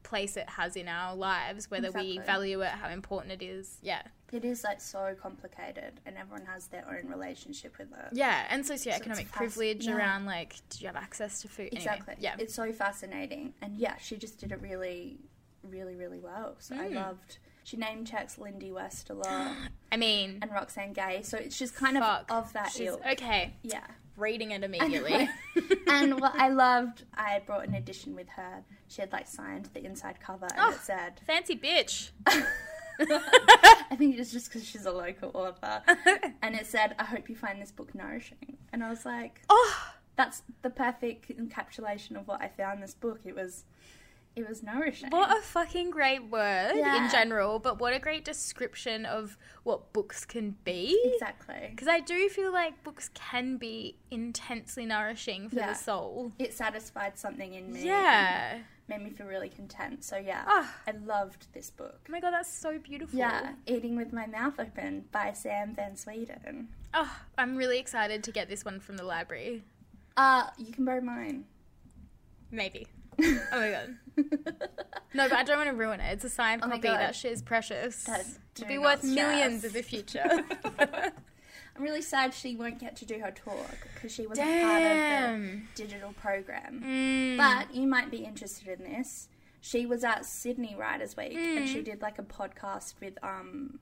[0.08, 3.78] place it has in our lives, whether we value it, how important it is.
[3.82, 4.02] Yeah.
[4.32, 8.08] It is like so complicated and everyone has their own relationship with it.
[8.12, 9.96] Yeah, and socioeconomic fast- privilege yeah.
[9.96, 11.68] around like, do you have access to food?
[11.72, 12.14] Anyway, Exactly.
[12.18, 12.34] yeah.
[12.38, 13.54] It's so fascinating.
[13.62, 15.18] And yeah, she just did it really,
[15.62, 16.56] really, really well.
[16.58, 16.94] So I Mm.
[16.94, 17.38] loved.
[17.64, 19.52] She name checks Lindy West a lot
[19.92, 21.20] I mean, and Roxane Gay.
[21.22, 23.02] So it's just kind of of that She's ilk.
[23.12, 23.54] okay.
[23.62, 23.84] Yeah.
[24.18, 25.28] Reading it immediately.
[25.86, 28.64] and what I loved, I brought an edition with her.
[28.88, 30.70] She had like signed the inside cover and Oh.
[30.72, 32.10] it said, Fancy bitch.
[33.00, 35.82] I think it's just because she's a local author.
[36.42, 38.56] and it said, I hope you find this book nourishing.
[38.72, 39.76] And I was like, Oh,
[40.16, 43.20] that's the perfect encapsulation of what I found in this book.
[43.24, 43.64] It was,
[44.38, 45.10] it was nourishing.
[45.10, 47.04] what a fucking great word Yeah.
[47.04, 50.98] in general, but what a great description of what books can be.
[51.14, 51.68] Exactly.
[51.70, 55.68] Because I do feel like books can be intensely nourishing for Yeah.
[55.72, 56.32] the soul.
[56.38, 57.84] It satisfied something in me.
[57.84, 58.58] Yeah.
[58.88, 60.02] Made me feel really content.
[60.02, 62.06] So yeah, Oh, I loved this book.
[62.08, 63.18] oh my god, that's so beautiful.
[63.18, 66.68] Yeah, Eating with My Mouth Open by Sam van Zweden.
[66.94, 69.62] Oh, I'm really excited to get this one from the library.
[70.16, 71.44] Uh, you can borrow mine.
[72.50, 72.86] Maybe.
[73.52, 73.96] Oh my god.
[75.14, 76.12] No, but I don't want to ruin it.
[76.12, 76.80] It's a signed Oh copy.
[76.82, 76.98] God.
[77.00, 78.04] That shit is precious.
[78.04, 78.26] That-
[78.56, 80.24] It'll be worth millions in the future.
[81.76, 85.40] I'm really sad she won't get to do her talk because she wasn't part of
[85.40, 86.82] the digital program.
[86.84, 87.36] Mm.
[87.36, 89.28] But you might be interested in this.
[89.60, 91.72] She was at Sydney Writers Week and Mm.
[91.72, 93.78] she did like a podcast with um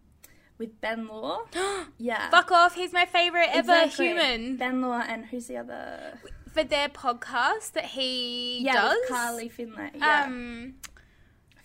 [0.58, 1.40] with Ben Law.
[1.98, 2.28] Yeah.
[2.30, 2.74] Fuck off.
[2.74, 4.08] He's my favorite ever Exactly.
[4.08, 4.56] human.
[4.56, 6.18] Ben Law and who's the other?
[6.56, 8.96] For their podcast that he Yeah, does.
[9.02, 9.90] with Carly Findlay.
[9.94, 10.24] Yeah.
[10.24, 10.74] Um,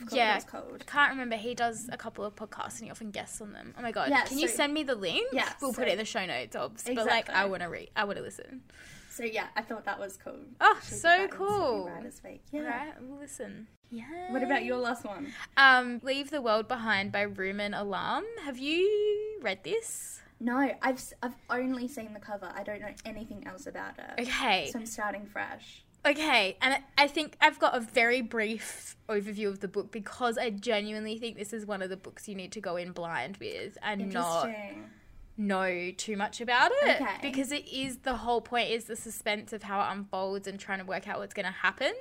[0.01, 0.27] I yeah.
[0.34, 0.77] what it's called.
[0.82, 1.38] I can't remember.
[1.38, 3.73] He does a couple of podcasts and he often guests on them.
[3.77, 4.10] Oh my god.
[4.10, 5.30] Yeah, Can you send me the link?
[5.32, 6.84] Yeah, We'll put it in the show notes, obs.
[6.84, 7.89] But like, I want to read.
[7.95, 8.63] I want to listen.
[9.10, 10.36] So yeah, I thought that was cool.
[10.60, 11.86] Oh, so that in Sydney cool.
[11.89, 12.41] Writers Week.
[12.51, 12.62] Yeah.
[12.62, 13.67] Right, we'll listen.
[13.91, 14.32] Yeah.
[14.32, 15.32] What about your last one?
[15.56, 18.25] Um, Leave the World Behind by Rumaan Alam.
[18.43, 20.21] Have you read this?
[20.43, 22.51] No, I've I've only seen the cover.
[22.56, 24.21] I don't know anything else about it.
[24.27, 24.69] Okay.
[24.71, 25.84] So I'm starting fresh.
[26.04, 30.36] Okay, and I- I think I've got a very brief overview of the book because
[30.39, 33.38] I genuinely think this is one of the books you need to go in blind
[33.38, 34.89] with and not Interesting.
[35.38, 37.17] Know too much about it Okay.
[37.22, 40.80] because it is the whole point is the suspense of how it unfolds and trying
[40.80, 41.94] to work out what's going to happen.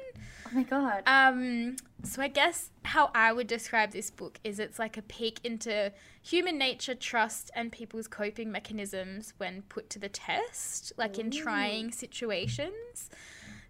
[0.46, 1.02] Oh my god.
[1.06, 5.40] Um, so I guess how I would describe this book is it's like a peek
[5.44, 11.30] into human nature, trust, and people's coping mechanisms when put to the test, like in
[11.30, 13.08] trying situations.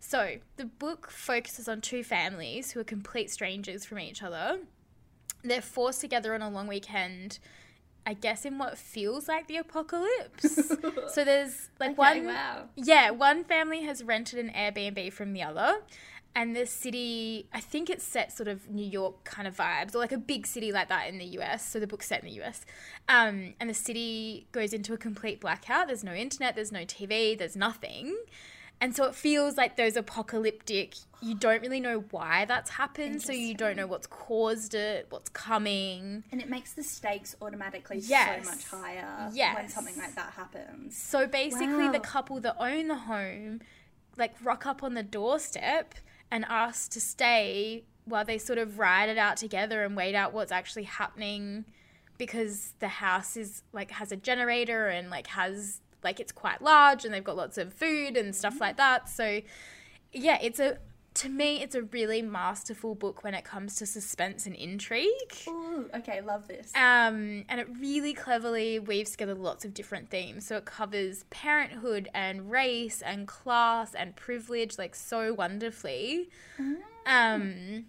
[0.01, 4.61] So the book focuses on two families who are complete strangers from each other.
[5.45, 7.39] They're forced together on a long weekend.
[8.07, 10.55] I guess in what feels like the apocalypse.
[11.15, 12.65] so there's like okay, one wow.
[12.77, 15.81] yeah, one family has rented an Airbnb from the other.
[16.35, 19.99] And the city, I think it's set sort of New York kind of vibes, or
[19.99, 21.69] like a big city like that in the US.
[21.69, 22.65] So the book's set in the US.
[23.09, 25.89] Um, and the city goes into a complete blackout.
[25.89, 28.17] There's no internet, there's no TV, there's nothing.
[28.81, 33.31] And so it feels like those apocalyptic, you don't really know why that's happened, so
[33.33, 36.25] you don't know what's caused it, what's coming.
[36.33, 38.45] And it makes the stakes automatically Yes.
[38.45, 40.97] so much higher when something like that happens.
[40.97, 43.61] So basically, the couple that own the home,
[44.17, 45.95] like, rock up on the doorstep
[46.31, 50.33] and ask to stay while they sort of ride it out together and wait out
[50.33, 51.65] what's actually happening
[52.19, 57.05] because the house is like has a generator and like has like it's quite large
[57.05, 59.09] and they've got lots of food and stuff like that.
[59.09, 59.41] So
[60.13, 60.79] yeah, it's a
[61.13, 65.09] to me it's a really masterful book when it comes to suspense and intrigue.
[65.49, 66.73] Ooh, okay, love this.
[66.75, 70.47] Um, and it really cleverly weaves together lots of different themes.
[70.47, 76.31] So it covers parenthood and race and class and privilege like so wonderfully.
[77.07, 77.87] Um,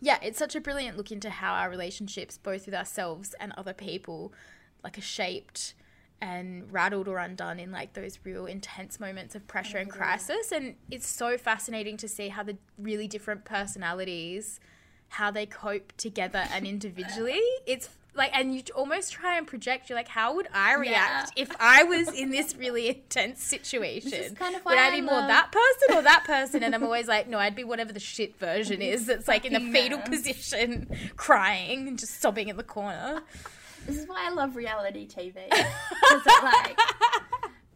[0.00, 3.74] yeah, it's such a brilliant look into how our relationships, both with ourselves and other
[3.74, 4.32] people,
[4.84, 5.74] like are shaped
[6.20, 10.50] and rattled or undone in like those real intense moments of pressure and crisis.
[10.52, 14.58] And it's so fascinating to see how the really different personalities,
[15.10, 17.40] how they cope together and individually.
[17.66, 19.88] It's like, and you almost try and project.
[19.88, 24.34] You're like, how would I react if I was in this really intense situation?
[24.34, 26.64] kind of would I be more love- that person or that person?
[26.64, 29.06] And I'm always like, no, I'd be whatever the shit version is.
[29.06, 33.22] That's like in the fetal position, crying and just sobbing in the corner.
[33.88, 35.36] This is why I love reality TV.
[36.42, 36.78] like,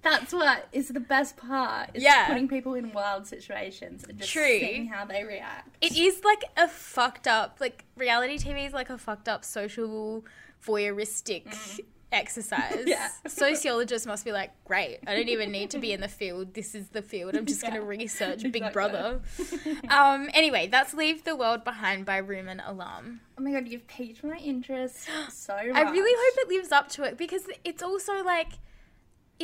[0.03, 1.89] that's what is the best part.
[1.95, 2.27] Is Yeah.
[2.27, 4.59] putting people in wild situations and just True.
[4.61, 5.75] seeing how they react.
[5.81, 10.23] It is like a fucked up, like reality TV is like a fucked up social
[10.65, 11.81] voyeuristic mm.
[12.13, 12.85] Exercise.
[12.87, 13.09] Yeah.
[13.27, 16.55] Sociologists must be like, great, I don't even need to be in the field.
[16.55, 17.35] This is the field.
[17.35, 18.73] I'm just going to research Big Exactly.
[18.73, 19.21] Brother.
[19.89, 23.21] um, anyway, that's Leave the World Behind by Rumaan Alam.
[23.39, 25.75] Oh my god, you've piqued my interest so much.
[25.75, 28.49] I really hope it lives up to it because it's also like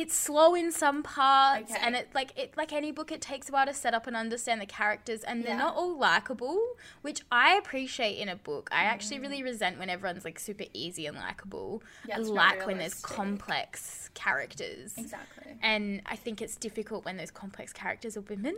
[0.01, 1.81] it's slow in some parts Okay.
[1.83, 4.15] and it like it like any book it takes a while to set up and
[4.15, 5.57] understand the characters and they're Yeah.
[5.65, 6.59] not all likable
[7.01, 11.05] which i appreciate in a book i actually really resent when everyone's like super easy
[11.05, 15.57] and likable Yeah, i like when there's complex characters Exactly.
[15.61, 18.55] and i think it's difficult when those complex characters are women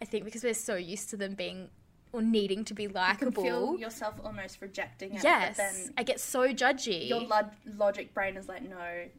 [0.00, 1.68] i think because we're so used to them being
[2.12, 5.22] or needing to be You likable feel yourself almost rejecting it.
[5.22, 8.76] yes But then i get so judgy your lo- logic brain is like, no.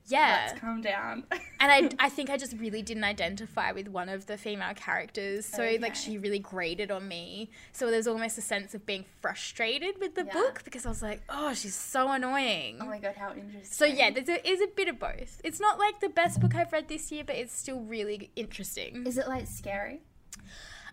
[0.08, 0.46] Yeah.
[0.48, 1.24] Let's calm down.
[1.60, 5.46] and I, I think I just really didn't identify with one of the female characters.
[5.46, 7.50] So, like, she really grated on me.
[7.72, 10.34] So, there's almost a sense of being frustrated with the Yeah.
[10.34, 12.78] book because I was like, oh, she's so annoying.
[12.82, 13.64] oh my god, how interesting.
[13.66, 15.40] so, yeah, there's a, is a bit of both.
[15.44, 19.06] It's not like the best book I've read this year, but it's still really interesting.
[19.06, 20.02] Is it like scary?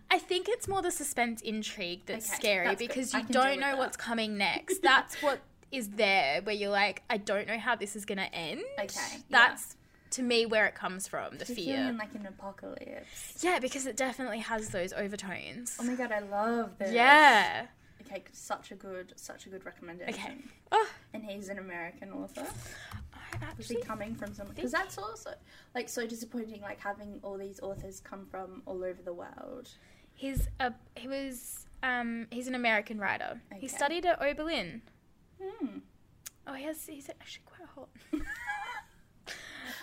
[0.09, 3.67] I think it's more the suspense intrigue that's Okay, scary that's because you don't know
[3.71, 3.77] that.
[3.77, 4.81] what's coming next.
[4.81, 5.39] That's what
[5.71, 8.61] is there where you're like, I don't know how this is going to end.
[8.79, 9.19] Okay, yeah.
[9.29, 9.75] That's
[10.11, 11.95] to me where it comes from, the You're fear.
[11.99, 13.39] like an apocalypse.
[13.43, 15.75] Yeah, because it definitely has those overtones.
[15.79, 16.93] Oh my god, I love this.
[16.93, 17.67] yeah.
[18.05, 20.13] Okay, such a good, such a good recommendation.
[20.13, 20.35] Okay.
[20.71, 22.45] Oh, And he's an American author.
[23.13, 23.81] I actually.
[23.81, 24.47] coming from some?
[24.47, 25.31] Because that's also
[25.75, 26.61] like so disappointing.
[26.61, 29.67] Like having all these authors come from all over the world.
[30.17, 30.73] He's a.
[30.95, 31.67] He was.
[31.81, 32.27] Um.
[32.31, 33.39] He's an American writer.
[33.55, 34.81] He studied at Oberlin.
[35.41, 35.77] Hmm.
[36.45, 36.85] Oh, he has.
[36.85, 37.89] He's actually quite hot.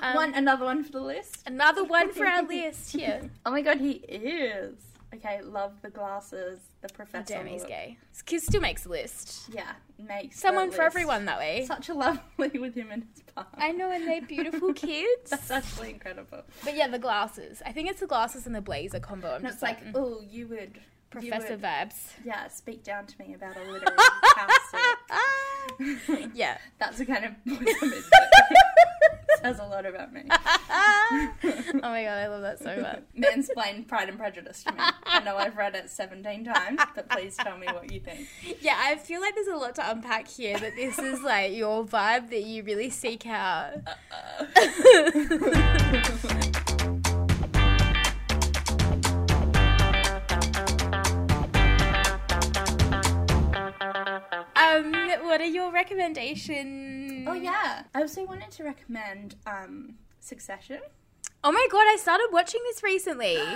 [0.02, 1.44] Um, one another one for the list.
[1.46, 3.30] Another one for our list here.
[3.46, 4.74] Oh my god, he is.
[5.14, 7.34] Okay, love the glasses, the professor.
[7.34, 7.68] damn, he's look.
[7.70, 7.96] gay.
[8.26, 9.48] He still makes the list.
[9.52, 11.64] Yeah, makes Someone for everyone that way.
[11.66, 13.62] Such a lovely with him and his partner.
[13.62, 15.30] I know, and they're beautiful kids.
[15.30, 16.42] That's actually incredible.
[16.64, 17.62] But yeah, the glasses.
[17.64, 19.28] I think it's the glasses and the blazer combo.
[19.30, 22.08] I'm And just it's like, mm, oh, you would, you Professor would, vibes.
[22.24, 23.96] yeah, speak down to me about a literary
[24.36, 24.50] house.
[26.34, 26.58] yeah.
[26.78, 27.32] That's the kind of.
[29.42, 30.22] Says a lot about me.
[30.30, 31.30] oh
[31.82, 33.02] my god, I love that so much.
[33.18, 34.78] Mansplain Pride and Prejudice to me.
[35.04, 38.26] I know I've read it 17 times, but please tell me what you think.
[38.60, 40.58] Yeah, I feel like there's a lot to unpack here.
[40.58, 43.74] That this is like your vibe that you really seek out.
[44.12, 44.44] Uh-uh.
[55.44, 57.28] Are your recommendations?
[57.28, 60.80] Oh yeah, I also wanted to recommend um, Succession.
[61.42, 63.38] Oh my god, I started watching this recently.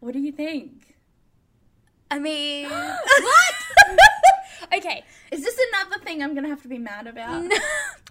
[0.00, 0.94] What do you think?
[2.08, 3.54] I mean, What?
[4.76, 5.04] okay.
[5.32, 7.50] Is this another thing I'm gonna have to be mad about?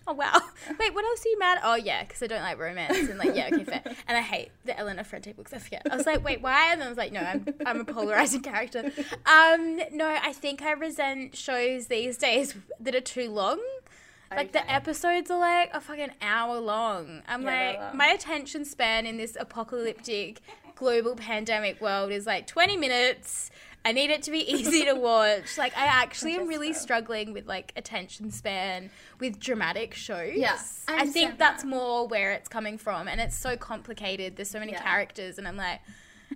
[0.09, 0.39] Oh wow.
[0.79, 1.59] Wait, what else are you mad?
[1.63, 3.81] Oh yeah, because I don't like romance and like yeah, okay, fair.
[4.07, 5.53] And I hate the Elena Ferrante books.
[5.53, 5.85] I forget.
[5.91, 6.71] I was like, wait, why?
[6.71, 8.91] And I was like, no, I'm I'm a polarizing character.
[9.25, 13.59] Um, no, I think I resent shows these days that are too long.
[14.29, 17.21] Like the episodes are like a fucking hour long.
[17.27, 17.97] I'm Yeah, like, long.
[17.97, 20.41] my attention span in this apocalyptic
[20.75, 23.49] global pandemic world is like 20 minutes.
[23.87, 25.57] I need it to be easy to watch.
[25.57, 30.33] Like I actually am really struggling with like attention span with dramatic shows.
[30.35, 31.69] Yeah, I I, think that's that.
[31.69, 34.35] more where it's coming from and it's so complicated.
[34.35, 34.81] There's so many Yeah.
[34.81, 35.79] characters and I'm like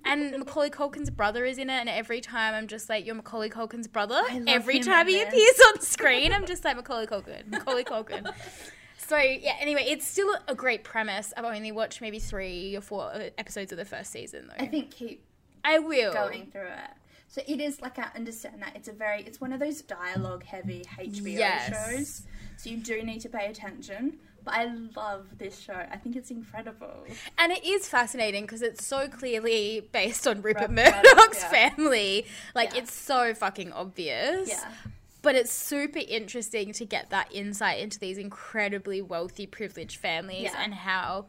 [0.05, 3.49] and Macaulay Culkin's brother is in it, and every time I'm just like, "You're Macaulay
[3.49, 5.27] Culkin's brother." Every time he this.
[5.27, 8.33] appears on screen, I'm just like Macaulay Culkin, Macaulay Culkin.
[8.97, 9.55] So yeah.
[9.59, 11.33] Anyway, it's still a great premise.
[11.35, 14.63] I've only watched maybe three or four uh, episodes of the first season though.
[14.63, 15.25] I think keep
[15.65, 16.13] I will.
[16.13, 16.91] going through it.
[17.31, 20.43] So it is like I understand that it's a very it's one of those dialogue
[20.43, 21.69] heavy HBO Yes.
[21.89, 22.21] shows.
[22.57, 24.17] So you do need to pay attention.
[24.43, 24.65] But I
[24.95, 25.73] love this show.
[25.73, 27.05] I think it's incredible.
[27.37, 31.69] And it is fascinating because it's so clearly based on Rupert Rupert Murdoch's Murdoch, yeah.
[31.69, 32.25] family.
[32.53, 32.81] Like Yeah.
[32.81, 34.49] it's so fucking obvious.
[34.49, 34.71] Yeah.
[35.21, 40.61] But it's super interesting to get that insight into these incredibly wealthy, privileged families Yeah.
[40.63, 41.27] and how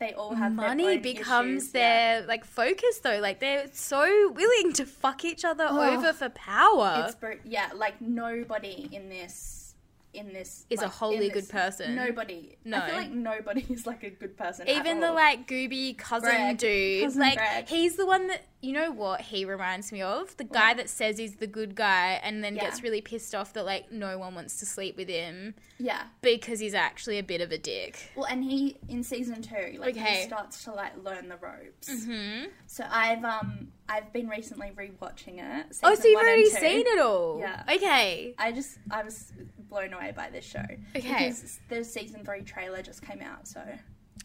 [0.00, 2.16] They all have their money own becomes issues, yeah.
[2.20, 3.18] their like focus though.
[3.20, 5.78] Like they're so willing to fuck each other Oh.
[5.98, 7.04] over for power.
[7.06, 9.74] It's br- yeah, like nobody in this
[10.12, 11.94] in this Is a wholly good this- person.
[11.94, 12.56] Nobody.
[12.66, 14.66] I feel like nobody is like a good person.
[14.66, 15.14] at Even the all.
[15.14, 17.68] like gooby cousin Greg, dude, cousin like Greg.
[17.68, 21.16] he's the one that you know what he reminds me of the guy that says
[21.16, 22.64] he's the good guy and then Yeah.
[22.64, 26.02] gets really pissed off that like no one wants to sleep with him yeah.
[26.20, 28.10] because he's actually a bit of a dick.
[28.14, 30.20] Well, and he in season two, like Okay.
[30.20, 32.04] he starts to like learn the ropes.
[32.04, 32.44] Hmm.
[32.66, 35.76] So I've um I've been recently rewatching it.
[35.82, 37.38] Oh, so you've already seen it all?
[37.40, 37.62] Yeah.
[37.72, 38.34] Okay.
[38.38, 39.32] I just I was
[39.70, 40.60] blown away by this show
[40.94, 41.28] Okay.
[41.28, 43.62] because the season three trailer just came out, so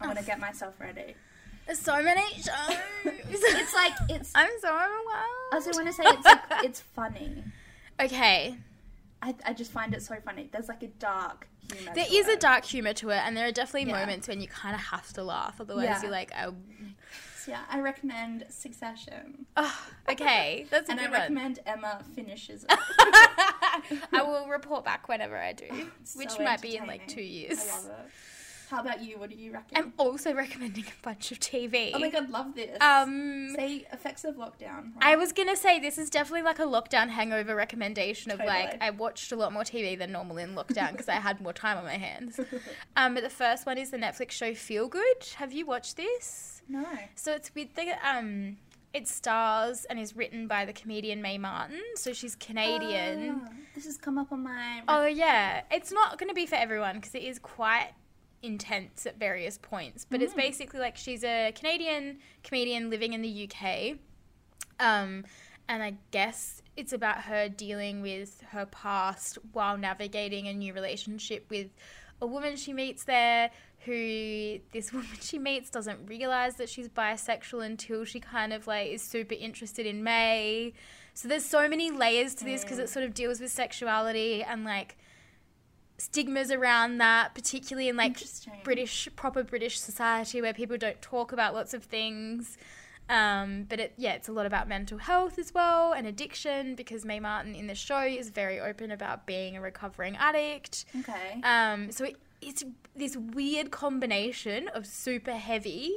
[0.00, 1.14] I want to get myself ready.
[1.66, 2.76] There's so many shows.
[3.28, 4.30] It's like it's.
[4.34, 5.52] I'm so overwhelmed.
[5.52, 7.42] also want to say it's like, it's funny.
[8.00, 8.56] okay.
[9.22, 10.48] I, I just find it so funny.
[10.52, 11.92] There's like a dark humor.
[11.94, 13.98] There is a dark humor to it, and there are definitely Yeah.
[14.00, 15.60] moments when you kind of have to laugh.
[15.60, 16.02] Otherwise, Yeah.
[16.02, 16.54] you're like, oh,
[17.36, 21.12] So, yeah, I recommend Succession, oh, okay, that's a and I one.
[21.12, 22.78] recommend Emma finishes it.
[24.12, 25.66] I will report back whenever I do,
[26.14, 27.88] which might be in like two years.
[28.70, 28.88] I love it.
[28.90, 29.18] How about you?
[29.18, 29.76] What do you reckon?
[29.76, 31.90] I'm also recommending a bunch of TV.
[31.94, 32.76] oh my god, love this.
[32.80, 34.92] Um, say effects of lockdown.
[35.00, 38.90] I was gonna say this is definitely like a lockdown hangover recommendation of like I
[38.90, 41.84] watched a lot more TV than normal in lockdown because I had more time on
[41.84, 42.38] my hands.
[42.96, 45.24] Um, but the first one is the Netflix show Feel Good.
[45.36, 46.62] Have you watched this?
[46.68, 46.84] no.
[47.14, 48.56] So it's with the um,
[48.94, 51.82] it stars and is written by the comedian Mae Martin.
[51.96, 53.42] So she's Canadian.
[53.44, 54.82] Ah, this has come up on my.
[54.88, 57.90] Oh yeah, it's not going to be for everyone because it is quite
[58.46, 60.06] intense at various points.
[60.08, 60.38] But it's Mm.
[60.38, 63.98] basically like she's a Canadian comedian living in the UK,
[64.80, 65.24] um,
[65.68, 71.46] and I guess it's about her dealing with her past while navigating a new relationship
[71.50, 71.68] with
[72.20, 73.50] a woman she meets there.
[73.84, 78.88] Who this woman she meets doesn't realize that she's bisexual until she kind of like
[78.90, 80.72] is super interested in Mae.
[81.14, 84.64] So there's so many layers to this because it sort of deals with sexuality and
[84.64, 84.96] like
[85.98, 88.18] stigmas around that, particularly in like.
[88.64, 92.58] British proper British society where people don't talk about lots of things.
[93.08, 97.04] Um, but it, yeah, it's a lot about mental health as well and addiction because
[97.04, 100.86] Mae Martin in the show is very open about being a recovering addict.
[101.00, 101.40] Okay.
[101.44, 102.64] Um, so it, it's
[102.96, 105.92] this weird combination of super heavy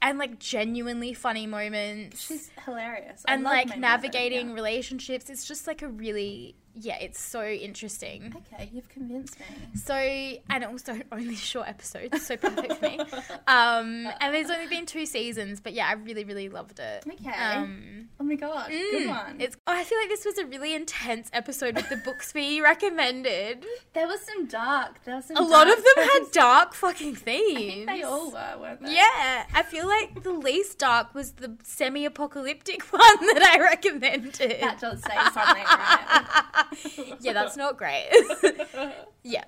[0.00, 3.24] and like genuinely funny moments She's hilarious.
[3.26, 4.54] I and like Mae Martin, navigating yeah.
[4.54, 5.28] relationships.
[5.28, 8.34] It's just like a really yeah, it's so interesting.
[8.52, 9.46] Okay, you've convinced me.
[9.74, 12.98] So and also only short episodes, so perfect for me.
[13.46, 17.04] Um, and there's only been two seasons, but yeah, I really really loved it.
[17.06, 17.30] Okay.
[17.30, 19.40] Um, oh my god, good mm, one.
[19.40, 19.56] It's.
[19.66, 23.64] Oh, I feel like this was a really intense episode with the books we recommended.
[23.92, 25.02] there was some dark.
[25.04, 25.36] There was some.
[25.36, 27.58] A lot of them had dark fucking I themes.
[27.58, 28.94] think they all were, weren't they?
[28.94, 34.60] Yeah, I feel like the least dark was the semi-apocalyptic one that I recommended.
[34.60, 36.66] That does say something, right?
[37.20, 38.08] yeah, that's not great.
[39.22, 39.44] yeah,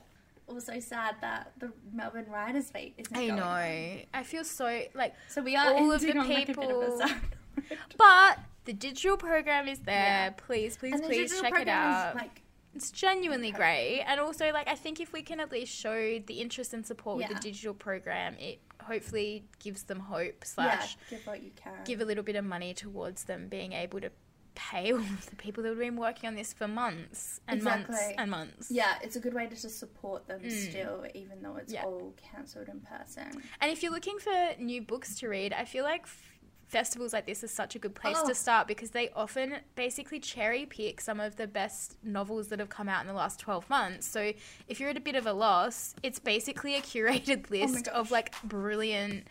[0.48, 3.42] also sad that the Melbourne Writers' Beat isn't I know.
[3.42, 4.00] on.
[4.14, 7.00] I feel so like, So we are All of the on like a bit of
[7.00, 9.94] a people- but the digital program is there.
[9.94, 10.30] Yeah.
[10.30, 12.14] Please, please, And please check it is, out.
[12.14, 12.42] Like,
[12.74, 16.40] It's genuinely great, and also like I think if we can at least show the
[16.40, 21.26] interest and support with the digital program, it hopefully gives them hope yeah, slash give
[21.26, 21.72] what you can.
[21.84, 24.10] give a little bit of money towards them being able to
[24.54, 28.30] pay all the people that have been working on this for months and months and
[28.30, 28.70] months.
[28.70, 30.70] yeah, it's a good way to just support them Mm.
[30.70, 31.84] still, even though it's Yeah.
[31.84, 33.42] all cancelled in person.
[33.60, 36.22] And if you're looking for new books to read, I feel like f-
[36.68, 38.28] festivals like this is such a good place Oh.
[38.28, 42.68] to start because they often basically cherry pick some of the best novels that have
[42.68, 44.06] come out in the last 12 months.
[44.06, 44.32] So
[44.68, 48.40] if you're at a bit of a loss, it's basically a curated list of like
[48.44, 49.26] brilliant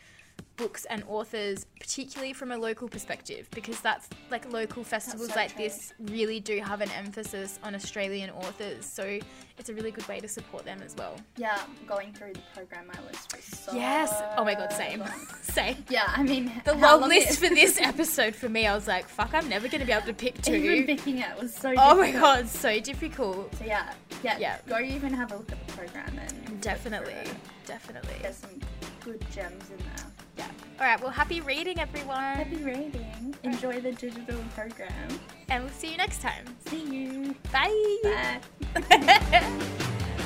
[0.60, 5.56] books and authors, particularly from a local perspective, because that's like local festivals so like
[5.56, 5.64] true.
[5.64, 8.86] this really do have an emphasis on Australian authors.
[8.86, 9.20] So
[9.58, 11.16] it's a really good way to support them as well.
[11.38, 13.74] Yeah, going through the program, my list was so.
[13.74, 14.14] yes.
[14.38, 15.02] Oh my god, same.
[15.42, 15.78] same.
[15.90, 19.34] Yeah, I mean, The long list for this episode for me, I was like, fuck,
[19.34, 20.56] I'm never going to be able to pick two.
[20.56, 21.74] Even picking it was so.
[21.78, 23.56] oh my god, so difficult.
[23.56, 23.94] So yeah,
[24.24, 24.58] yeah, Yeah.
[24.68, 27.14] Go even have a look at the program and Definitely.
[27.14, 27.38] look through it.
[27.66, 28.16] Definitely.
[28.22, 28.60] There's some
[29.04, 30.06] good gems in there.
[30.40, 30.48] Yeah.
[30.80, 31.02] All right.
[31.02, 32.16] Well, happy reading, everyone.
[32.16, 33.36] Happy reading.
[33.44, 35.20] Enjoy the digital program.
[35.50, 36.46] And we'll see you next time.
[36.66, 37.36] See you.
[37.52, 38.40] Bye.
[38.74, 39.44] Bye.